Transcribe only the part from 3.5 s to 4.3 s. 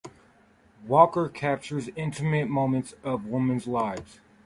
lives.